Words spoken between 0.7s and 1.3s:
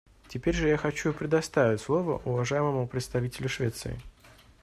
хочу